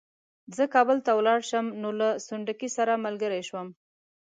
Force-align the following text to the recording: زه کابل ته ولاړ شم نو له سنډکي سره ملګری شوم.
زه 0.55 0.63
کابل 0.75 0.97
ته 1.05 1.11
ولاړ 1.15 1.39
شم 1.49 1.65
نو 1.81 1.89
له 1.99 2.07
سنډکي 2.27 2.69
سره 2.77 3.01
ملګری 3.05 3.41
شوم. 3.49 3.67